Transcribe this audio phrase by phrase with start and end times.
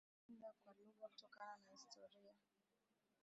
[0.03, 2.33] wa Waganda kwa lugha kutokana na historia ya